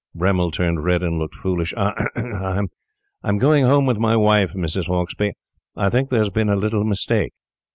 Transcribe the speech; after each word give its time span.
Bremmil 0.15 0.49
turned 0.49 0.83
red 0.83 1.03
and 1.03 1.19
looked 1.19 1.35
foolish. 1.35 1.75
"Ah 1.77 1.93
h'm! 2.17 2.69
I'm 3.21 3.37
going 3.37 3.65
home 3.65 3.85
with 3.85 3.99
my 3.99 4.15
wife, 4.17 4.53
Mrs. 4.53 4.87
Hauksbee. 4.87 5.33
I 5.75 5.89
think 5.91 6.09
there 6.09 6.17
has 6.17 6.31
been 6.31 6.49
a 6.49 6.55
little 6.55 6.83
mistake." 6.83 7.33